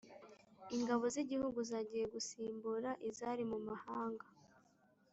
Ingabo 0.75 1.03
z’igihugu 1.13 1.59
zagiye 1.71 2.05
gusimbura 2.13 2.89
izari 3.09 3.43
mu 3.51 3.59
mahanga 3.67 4.25